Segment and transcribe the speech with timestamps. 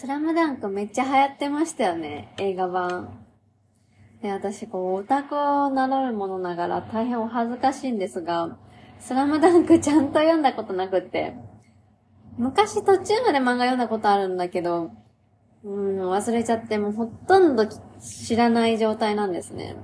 [0.00, 3.18] スラムダンクめっちゃ流行ってましたよね、映画版。
[4.22, 8.56] で、私、こう、オタクを名乗るものながら大変お恥ずかしいんですが、
[8.98, 11.34] スラムダンクちゃんと読んだことなくって、
[12.38, 14.90] 昔途中まで漫画読んだことあるんだけど、
[15.64, 17.66] うん、忘れちゃって、もうほとんど
[18.00, 19.76] 知らない状態なんですね。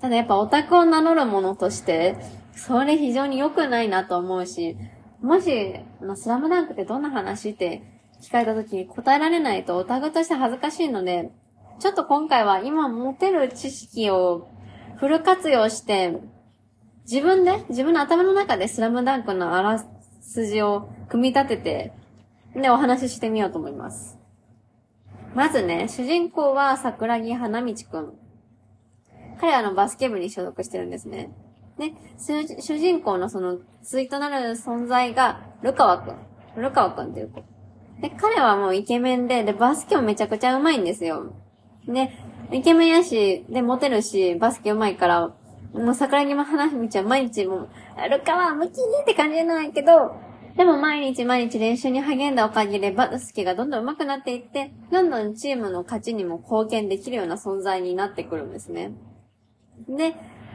[0.00, 2.14] ただやっぱオタクを名乗るものとして、
[2.54, 4.76] それ非常に良くないなと思うし、
[5.20, 11.30] もし、あのスラムダンクってどんな話って聞かれた時に答えられないとオタクとして恥ずかしいので、
[11.78, 14.48] ちょっと今回は今持てる知識を
[14.96, 16.18] フル活用して、
[17.04, 19.84] 自分で、自分の頭の中でスラムダンクのあら
[20.20, 21.92] すじを組み立てて、
[22.54, 24.18] で、お話ししてみようと思います。
[25.34, 28.14] まずね、主人公は桜木花道くん。
[29.38, 31.30] 彼はあのバスケ部に所属してるんですね。
[31.78, 36.62] で、主人公のその、対となる存在が、ルカワくん。
[36.62, 37.44] ルカワくんっていう子。
[38.00, 41.32] で、彼はもうイケメンで、で、バスケもめちゃくちゃ上手いんですよ。
[41.86, 42.12] で、
[42.52, 45.34] イケメンやし、で、モテるし、バスケ上手いから、
[45.72, 47.68] もう桜木も花道は毎日もう、
[48.10, 50.16] ルカワ、ムキにって感じじゃないけど、
[50.56, 58.92] でも毎日毎日練習に励んだおかげでバスケがどんどん上手くなっていって、どんどんチームの勝ちにも貢献できるような存在になってくるんですね。
[59.86, 60.14] で、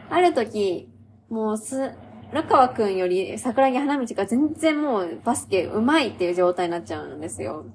[0.10, 0.90] ある時、
[1.30, 1.92] もうす、
[2.34, 7.66] ルカワくんより桜木花道が全然もうバスケ上手いっていう状態になっちゃうんですよ。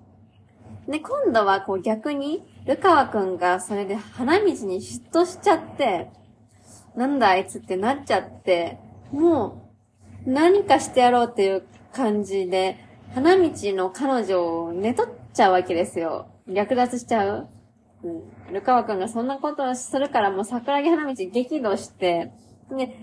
[0.88, 6.10] で、今度はこう逆に、ルカワくんがそれで花道に嫉妬しちゃって、
[6.96, 8.78] なんだあいつってなっちゃって、
[9.12, 9.68] も
[10.26, 12.78] う、何かしてやろうっていう感じで、
[13.14, 16.28] 花道の彼女を寝取っちゃうわけですよ。
[16.46, 17.48] 略奪しちゃう
[18.04, 18.52] うん。
[18.52, 22.32] ルカワくんがそんなことをするからもう桜木花道激怒して、
[22.70, 22.96] で、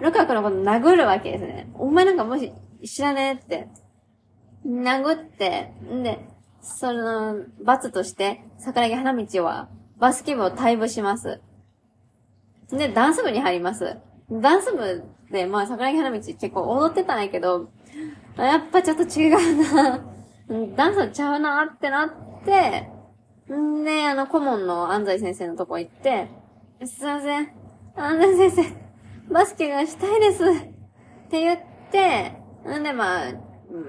[0.00, 1.70] ルカワくんのこと殴るわけですね。
[1.74, 2.52] お前なんかもし
[2.84, 3.68] 知らねえって。
[4.64, 6.18] 殴って、んで、
[6.60, 9.68] その、罰として、桜木花道は、
[9.98, 11.40] バスケ部を退部します。
[12.70, 13.96] で、ダンス部に入ります。
[14.30, 17.70] ダンス部で、まあ、桜木花道結構踊ってたんやけど、
[18.36, 20.04] やっぱちょっと違うな
[20.76, 22.10] ダンスちゃうなってなっ
[22.44, 22.90] て、
[23.52, 26.28] んで、あの、顧問の安西先生のとこ行って、
[26.84, 27.50] すいません。
[27.96, 28.87] 安西先生、
[29.30, 30.44] バスケがしたいです。
[30.44, 30.46] っ
[31.30, 32.32] て言って、
[32.66, 33.32] んで、まあ、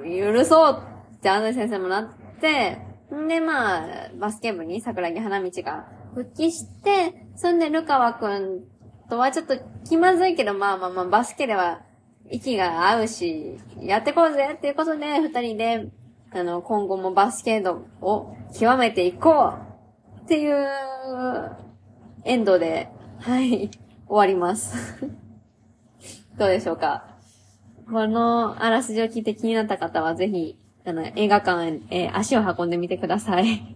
[0.05, 0.83] 許そう
[1.17, 2.09] って安西先生もなっ
[2.41, 2.77] て、
[3.13, 3.88] んで、まあ、
[4.19, 8.63] バスケ部に桜木花道が復帰して、そんで、ルカワくん
[9.09, 9.57] とはちょっと
[9.88, 11.81] 気まずいけど、まあまあまあ、バスケでは
[12.29, 15.88] 息が合うし、やってこうぜっていうことで、二人で、
[16.31, 19.53] あの、今後もバスケートを極めていこ
[20.17, 20.67] うっていう
[22.23, 22.89] エンドで、
[23.19, 23.72] はい、
[24.07, 25.07] 終わります。
[26.39, 27.03] どうでしょうか？
[27.91, 33.75] このあらすじを聞いて気になった方はぜひ、あの、映画館へ、足を運んでみてください。